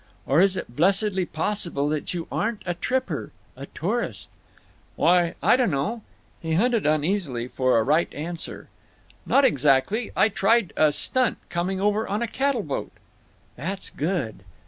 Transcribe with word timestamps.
Or 0.25 0.41
is 0.41 0.57
it 0.57 0.75
blessedly 0.75 1.27
possible 1.27 1.87
that 1.89 2.11
you 2.11 2.27
aren't 2.31 2.63
a 2.65 2.73
tripper—a 2.73 3.67
tourist?" 3.67 4.31
"Why, 4.95 5.35
I 5.43 5.55
dunno." 5.55 6.01
He 6.41 6.53
hunted 6.55 6.87
uneasily 6.87 7.47
for 7.47 7.77
the 7.77 7.83
right 7.83 8.11
answer. 8.11 8.67
"Not 9.27 9.45
exactly. 9.45 10.09
I 10.17 10.27
tried 10.29 10.73
a 10.75 10.91
stunt—coming 10.91 11.79
over 11.79 12.07
on 12.07 12.23
a 12.23 12.27
cattle 12.27 12.63
boat." 12.63 12.93
"That's 13.55 13.91
good. 13.91 14.43